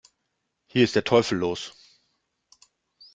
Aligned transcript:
Hier 0.65 0.83
ist 0.83 0.95
der 0.95 1.03
Teufel 1.03 1.37
los! 1.37 1.75